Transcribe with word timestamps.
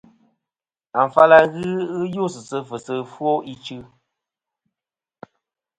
Afal 1.01 1.31
a 1.37 1.39
ghɨ 1.53 1.63
ghɨ 2.13 2.21
us 2.27 2.35
sɨ 2.47 2.57
fɨsi 2.67 2.93
ɨfwo 3.03 3.31
ichɨ. 3.53 3.77